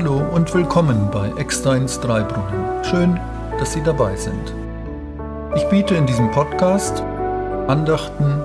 [0.00, 2.84] Hallo und willkommen bei Ecksteins Dreibrunnen.
[2.84, 3.18] Schön,
[3.58, 4.54] dass Sie dabei sind.
[5.56, 7.02] Ich biete in diesem Podcast
[7.66, 8.44] Andachten,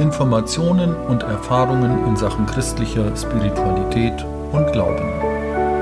[0.00, 5.10] Informationen und Erfahrungen in Sachen christlicher Spiritualität und Glauben.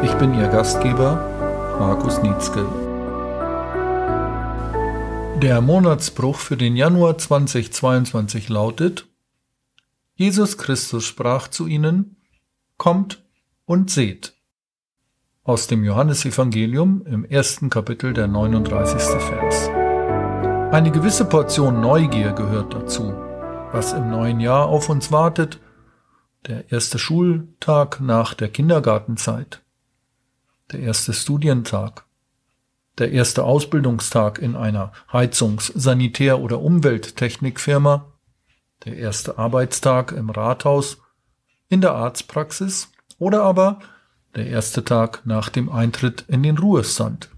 [0.02, 2.64] Ich bin Ihr Gastgeber, Markus Nietzsche.
[5.42, 9.06] Der Monatsbruch für den Januar 2022 lautet,
[10.14, 12.16] Jesus Christus sprach zu ihnen,
[12.78, 13.22] Kommt
[13.66, 14.39] und seht.
[15.50, 19.02] Aus dem Johannesevangelium im ersten Kapitel der 39.
[19.02, 19.68] Vers.
[20.70, 23.12] Eine gewisse Portion Neugier gehört dazu,
[23.72, 25.58] was im neuen Jahr auf uns wartet,
[26.46, 29.60] der erste Schultag nach der Kindergartenzeit,
[30.70, 32.04] der erste Studientag,
[32.98, 38.06] der erste Ausbildungstag in einer Heizungs-, Sanitär- oder Umwelttechnikfirma,
[38.84, 40.98] der erste Arbeitstag im Rathaus,
[41.68, 43.80] in der Arztpraxis oder aber
[44.34, 47.30] der erste Tag nach dem Eintritt in den Ruhestand.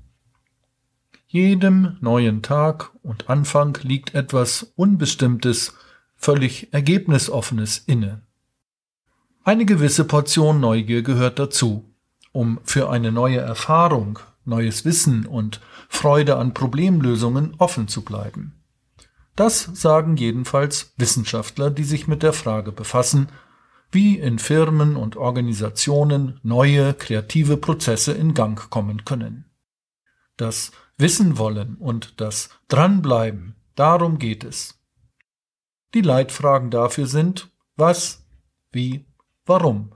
[1.27, 5.75] Jedem neuen Tag und Anfang liegt etwas Unbestimmtes,
[6.17, 8.23] völlig Ergebnisoffenes inne.
[9.45, 11.91] Eine gewisse Portion Neugier gehört dazu,
[12.33, 18.55] um für eine neue Erfahrung, neues Wissen und Freude an Problemlösungen offen zu bleiben.
[19.35, 23.29] Das sagen jedenfalls Wissenschaftler, die sich mit der Frage befassen,
[23.93, 29.45] wie in Firmen und Organisationen neue kreative Prozesse in Gang kommen können.
[30.37, 34.81] Das Wissen wollen und das Dranbleiben, darum geht es.
[35.95, 38.25] Die Leitfragen dafür sind was,
[38.71, 39.07] wie,
[39.45, 39.95] warum.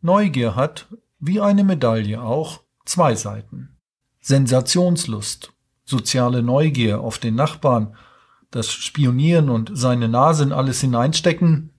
[0.00, 3.76] Neugier hat, wie eine Medaille auch, zwei Seiten.
[4.20, 5.52] Sensationslust,
[5.84, 7.96] soziale Neugier auf den Nachbarn,
[8.50, 11.73] das Spionieren und seine Nase in alles hineinstecken,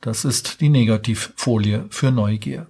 [0.00, 2.66] das ist die Negativfolie für Neugier.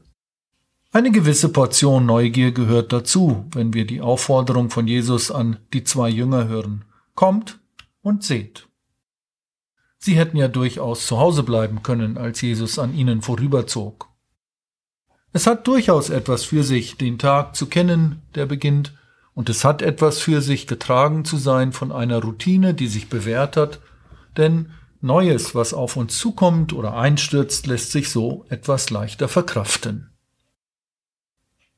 [0.92, 6.09] Eine gewisse Portion Neugier gehört dazu, wenn wir die Aufforderung von Jesus an die zwei
[6.09, 6.84] Jünger hören.
[7.15, 7.60] Kommt
[8.03, 8.66] und seht.
[9.99, 14.09] Sie hätten ja durchaus zu Hause bleiben können, als Jesus an ihnen vorüberzog.
[15.32, 18.94] Es hat durchaus etwas für sich, den Tag zu kennen, der beginnt,
[19.32, 23.56] und es hat etwas für sich, getragen zu sein von einer Routine, die sich bewährt
[23.56, 23.81] hat,
[24.37, 24.72] denn
[25.03, 30.11] Neues, was auf uns zukommt oder einstürzt, lässt sich so etwas leichter verkraften.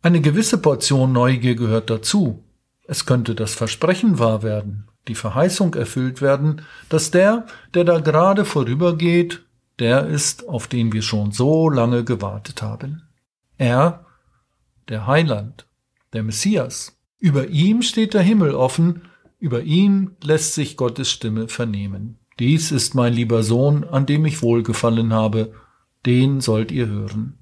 [0.02, 2.42] Eine gewisse Portion Neugier gehört dazu.
[2.84, 8.44] Es könnte das Versprechen wahr werden, die Verheißung erfüllt werden, dass der, der da gerade
[8.44, 9.42] vorübergeht,
[9.78, 13.02] der ist, auf den wir schon so lange gewartet haben.
[13.56, 14.04] Er,
[14.88, 15.66] der Heiland,
[16.12, 16.98] der Messias.
[17.18, 19.02] Über ihm steht der Himmel offen,
[19.38, 22.18] über ihn lässt sich Gottes Stimme vernehmen.
[22.38, 25.52] Dies ist mein lieber Sohn, an dem ich wohlgefallen habe,
[26.06, 27.38] den sollt ihr hören.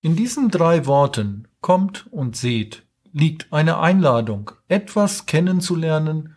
[0.00, 6.36] In diesen drei Worten kommt und seht liegt eine Einladung, etwas kennenzulernen,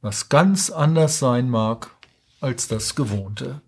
[0.00, 1.90] was ganz anders sein mag
[2.40, 3.60] als das Gewohnte.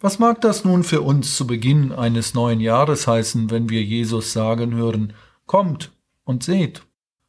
[0.00, 4.32] Was mag das nun für uns zu Beginn eines neuen Jahres heißen, wenn wir Jesus
[4.32, 5.14] sagen hören,
[5.46, 5.92] kommt
[6.24, 6.82] und seht?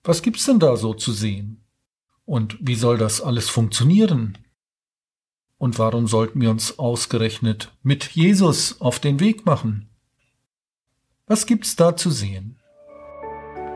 [0.03, 1.63] Was gibt's denn da so zu sehen?
[2.25, 4.37] Und wie soll das alles funktionieren?
[5.59, 9.89] Und warum sollten wir uns ausgerechnet mit Jesus auf den Weg machen?
[11.27, 12.59] Was gibt's da zu sehen?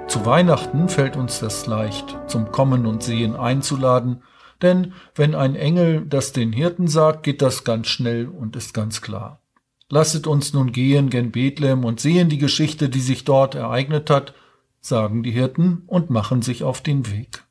[0.07, 4.23] Zu Weihnachten fällt uns das leicht, zum Kommen und Sehen einzuladen,
[4.61, 9.01] denn wenn ein Engel das den Hirten sagt, geht das ganz schnell und ist ganz
[9.01, 9.41] klar.
[9.89, 14.33] Lasset uns nun gehen gen Bethlehem und sehen die Geschichte, die sich dort ereignet hat,
[14.79, 17.43] sagen die Hirten und machen sich auf den Weg.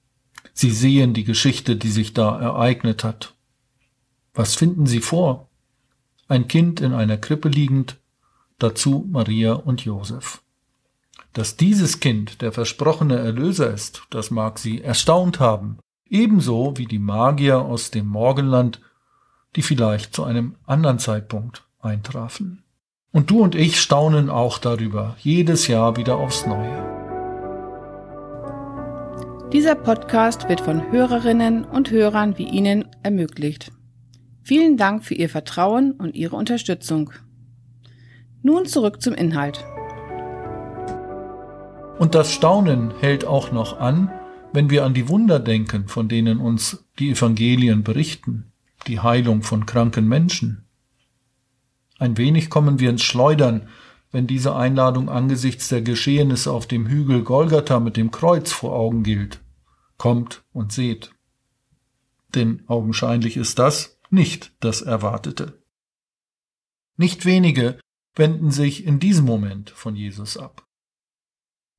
[0.54, 3.34] Sie sehen die Geschichte, die sich da ereignet hat
[4.34, 5.48] was finden Sie vor?
[6.28, 7.98] Ein Kind in einer Krippe liegend,
[8.58, 10.42] dazu Maria und Josef.
[11.32, 15.78] Dass dieses Kind der versprochene Erlöser ist, das mag Sie erstaunt haben,
[16.08, 18.80] ebenso wie die Magier aus dem Morgenland,
[19.56, 22.62] die vielleicht zu einem anderen Zeitpunkt eintrafen.
[23.12, 27.02] Und du und ich staunen auch darüber, jedes Jahr wieder aufs Neue.
[29.52, 33.70] Dieser Podcast wird von Hörerinnen und Hörern wie Ihnen ermöglicht.
[34.44, 37.12] Vielen Dank für Ihr Vertrauen und Ihre Unterstützung.
[38.42, 39.64] Nun zurück zum Inhalt.
[41.98, 44.10] Und das Staunen hält auch noch an,
[44.52, 48.52] wenn wir an die Wunder denken, von denen uns die Evangelien berichten,
[48.88, 50.66] die Heilung von kranken Menschen.
[52.00, 53.68] Ein wenig kommen wir ins Schleudern,
[54.10, 59.04] wenn diese Einladung angesichts der Geschehnisse auf dem Hügel Golgatha mit dem Kreuz vor Augen
[59.04, 59.40] gilt.
[59.98, 61.12] Kommt und seht.
[62.34, 65.62] Denn augenscheinlich ist das, nicht das Erwartete.
[66.96, 67.80] Nicht wenige
[68.14, 70.66] wenden sich in diesem Moment von Jesus ab.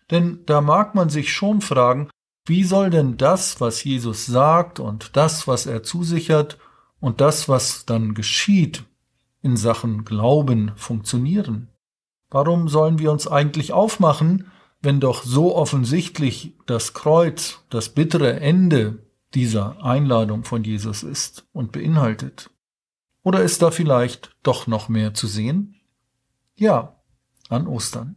[0.09, 2.09] Denn da mag man sich schon fragen,
[2.45, 6.57] wie soll denn das, was Jesus sagt und das, was er zusichert
[6.99, 8.83] und das, was dann geschieht
[9.41, 11.69] in Sachen Glauben funktionieren?
[12.29, 14.51] Warum sollen wir uns eigentlich aufmachen,
[14.81, 19.02] wenn doch so offensichtlich das Kreuz das bittere Ende
[19.33, 22.49] dieser Einladung von Jesus ist und beinhaltet?
[23.23, 25.75] Oder ist da vielleicht doch noch mehr zu sehen?
[26.55, 26.95] Ja,
[27.49, 28.15] an Ostern.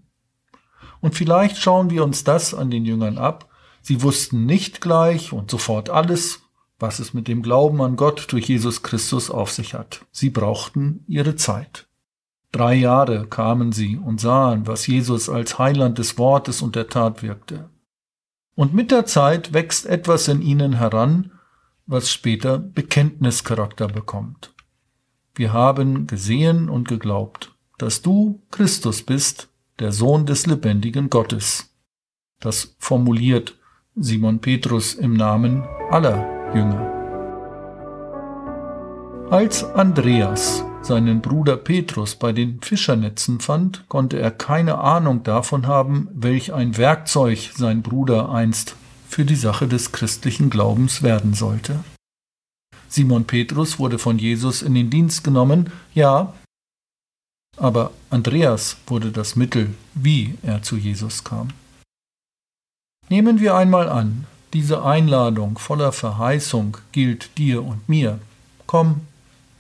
[1.01, 3.49] Und vielleicht schauen wir uns das an den Jüngern ab.
[3.83, 6.41] Sie wussten nicht gleich und sofort alles,
[6.79, 10.05] was es mit dem Glauben an Gott durch Jesus Christus auf sich hat.
[10.11, 11.87] Sie brauchten ihre Zeit.
[12.53, 17.23] Drei Jahre kamen sie und sahen, was Jesus als Heiland des Wortes und der Tat
[17.23, 17.71] wirkte.
[18.57, 21.31] Und mit der Zeit wächst etwas in ihnen heran,
[21.87, 24.53] was später Bekenntnischarakter bekommt.
[25.35, 31.77] Wir haben gesehen und geglaubt, dass du Christus bist, der Sohn des lebendigen Gottes.
[32.41, 33.59] Das formuliert
[33.95, 36.93] Simon Petrus im Namen aller Jünger.
[39.31, 46.09] Als Andreas seinen Bruder Petrus bei den Fischernetzen fand, konnte er keine Ahnung davon haben,
[46.13, 48.77] welch ein Werkzeug sein Bruder einst
[49.09, 51.83] für die Sache des christlichen Glaubens werden sollte.
[52.89, 56.33] Simon Petrus wurde von Jesus in den Dienst genommen, ja,
[57.57, 61.49] aber Andreas wurde das Mittel, wie er zu Jesus kam.
[63.09, 68.21] Nehmen wir einmal an, diese Einladung voller Verheißung gilt dir und mir.
[68.67, 69.01] Komm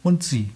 [0.03, 0.51] und sieh.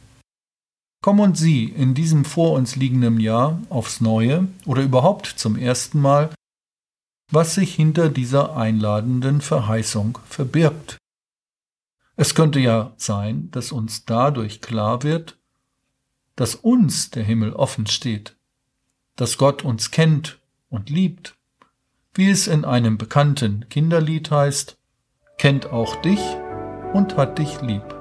[1.02, 5.99] Komm und sieh in diesem vor uns liegenden Jahr aufs Neue oder überhaupt zum ersten
[5.99, 6.31] Mal,
[7.31, 10.99] was sich hinter dieser einladenden Verheißung verbirgt.
[12.17, 15.38] Es könnte ja sein, dass uns dadurch klar wird,
[16.37, 18.37] dass uns der Himmel offen steht,
[19.17, 20.38] dass Gott uns kennt
[20.69, 21.35] und liebt,
[22.12, 24.76] wie es in einem bekannten Kinderlied heißt,
[25.38, 26.20] kennt auch dich
[26.93, 28.00] und hat dich lieb.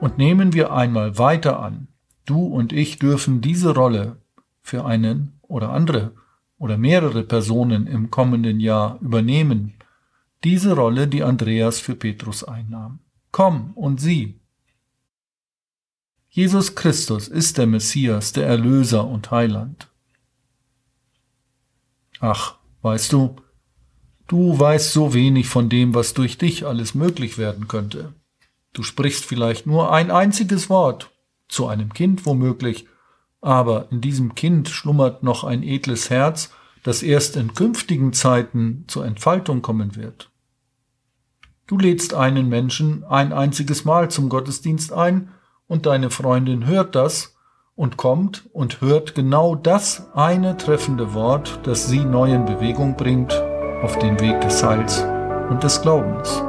[0.00, 1.88] Und nehmen wir einmal weiter an,
[2.26, 4.16] du und ich dürfen diese Rolle
[4.60, 6.12] für einen oder andere
[6.58, 9.74] oder mehrere Personen im kommenden Jahr übernehmen,
[10.44, 13.00] diese Rolle, die Andreas für Petrus einnahm.
[13.32, 14.38] Komm und sieh,
[16.28, 19.88] Jesus Christus ist der Messias, der Erlöser und Heiland.
[22.20, 23.36] Ach, weißt du,
[24.26, 28.12] du weißt so wenig von dem, was durch dich alles möglich werden könnte.
[28.76, 31.10] Du sprichst vielleicht nur ein einziges Wort,
[31.48, 32.86] zu einem Kind womöglich,
[33.40, 36.50] aber in diesem Kind schlummert noch ein edles Herz,
[36.82, 40.30] das erst in künftigen Zeiten zur Entfaltung kommen wird.
[41.66, 45.30] Du lädst einen Menschen ein einziges Mal zum Gottesdienst ein,
[45.66, 47.34] und deine Freundin hört das
[47.76, 53.32] und kommt und hört genau das eine treffende Wort, das sie neu in Bewegung bringt
[53.82, 55.02] auf den Weg des Heils
[55.48, 56.42] und des Glaubens.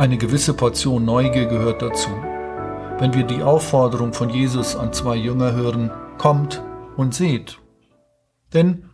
[0.00, 2.08] Eine gewisse Portion Neugier gehört dazu.
[2.98, 6.62] Wenn wir die Aufforderung von Jesus an zwei Jünger hören, kommt
[6.96, 7.58] und seht.
[8.54, 8.88] Denn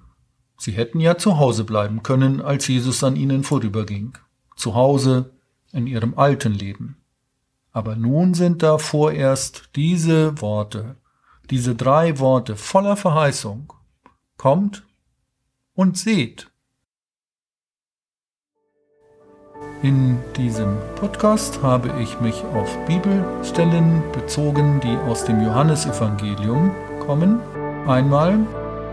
[0.59, 4.19] sie hätten ja zu Hause bleiben können, als Jesus an ihnen vorüberging.
[4.57, 5.31] Zu Hause
[5.71, 6.97] in ihrem alten Leben.
[7.71, 10.97] Aber nun sind da vorerst diese Worte,
[11.51, 13.73] diese drei Worte voller Verheißung.
[14.39, 14.85] Kommt
[15.73, 16.51] und seht.
[19.83, 26.71] In diesem Podcast habe ich mich auf Bibelstellen bezogen, die aus dem Johannesevangelium
[27.07, 27.41] kommen.
[27.87, 28.39] Einmal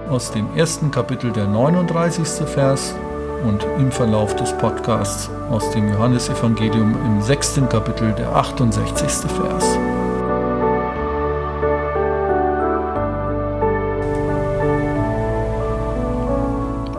[0.09, 2.45] aus dem ersten Kapitel der 39.
[2.45, 2.93] Vers
[3.47, 9.31] und im Verlauf des Podcasts aus dem Johannesevangelium im sechsten Kapitel der 68.
[9.31, 9.77] Vers.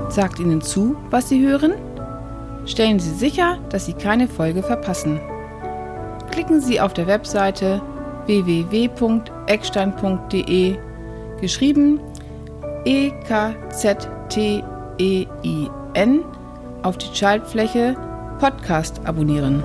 [0.08, 1.74] Sagt Ihnen zu, was Sie hören?
[2.66, 5.20] Stellen Sie sicher, dass Sie keine Folge verpassen.
[6.30, 7.80] Klicken Sie auf der Webseite
[8.26, 10.76] www.eckstein.de
[11.40, 12.00] geschrieben
[12.84, 14.62] e k z t
[14.98, 16.22] e i n
[16.82, 17.96] auf die Schaltfläche
[18.38, 19.62] Podcast abonnieren.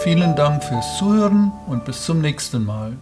[0.00, 2.92] Vielen Dank fürs Zuhören und bis zum nächsten Mal.